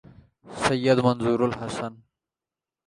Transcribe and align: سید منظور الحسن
سید 0.63 0.99
منظور 0.99 1.43
الحسن 1.43 1.93